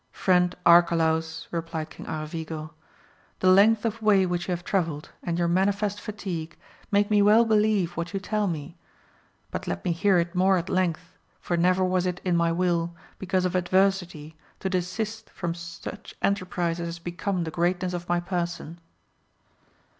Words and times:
Friend 0.13 0.55
Arcalaus, 0.65 1.45
replied 1.51 1.91
King 1.91 2.07
Aravigo, 2.07 2.71
the 3.39 3.51
length 3.51 3.85
of 3.85 4.01
way 4.01 4.25
which 4.25 4.47
you 4.47 4.51
have 4.51 4.63
travelled, 4.63 5.11
and 5.21 5.37
your 5.37 5.47
manifest 5.47 6.01
fatigue 6.01 6.57
make 6.89 7.11
me 7.11 7.21
well 7.21 7.45
believe 7.45 7.91
what 7.95 8.11
you 8.11 8.19
tell 8.19 8.47
me; 8.47 8.75
but 9.51 9.67
let 9.67 9.85
me 9.85 9.91
hear 9.91 10.17
it 10.17 10.33
more 10.33 10.57
at 10.57 10.69
length, 10.69 11.19
for 11.39 11.55
never 11.55 11.83
was 11.85 12.07
it 12.07 12.19
in 12.25 12.35
my 12.35 12.51
will 12.51 12.95
because 13.19 13.45
of 13.45 13.53
adversity 13.53 14.35
to 14.59 14.71
desist 14.71 15.29
from 15.29 15.53
such 15.53 16.15
enterprizes 16.23 16.87
as 16.87 16.97
become 16.97 17.43
the 17.43 17.51
greatness 17.51 17.93
of 17.93 18.09
my 18.09 18.19
person. 18.19 18.79